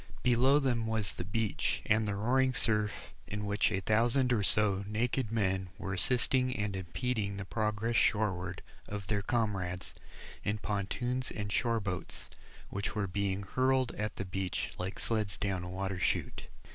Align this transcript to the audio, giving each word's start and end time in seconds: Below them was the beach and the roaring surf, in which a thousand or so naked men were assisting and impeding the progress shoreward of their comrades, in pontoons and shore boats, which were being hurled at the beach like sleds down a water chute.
Below 0.23 0.57
them 0.57 0.87
was 0.87 1.13
the 1.13 1.23
beach 1.23 1.83
and 1.85 2.07
the 2.07 2.15
roaring 2.15 2.55
surf, 2.55 3.13
in 3.27 3.45
which 3.45 3.71
a 3.71 3.81
thousand 3.81 4.33
or 4.33 4.41
so 4.41 4.83
naked 4.87 5.31
men 5.31 5.69
were 5.77 5.93
assisting 5.93 6.55
and 6.57 6.75
impeding 6.75 7.37
the 7.37 7.45
progress 7.45 7.97
shoreward 7.97 8.63
of 8.87 9.05
their 9.05 9.21
comrades, 9.21 9.93
in 10.43 10.57
pontoons 10.57 11.29
and 11.29 11.51
shore 11.51 11.79
boats, 11.79 12.31
which 12.71 12.95
were 12.95 13.05
being 13.05 13.43
hurled 13.43 13.91
at 13.93 14.15
the 14.15 14.25
beach 14.25 14.71
like 14.79 14.97
sleds 14.97 15.37
down 15.37 15.63
a 15.63 15.69
water 15.69 15.99
chute. 15.99 16.47